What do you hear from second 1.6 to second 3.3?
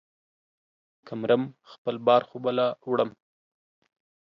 خپل بار خو به لا وړم.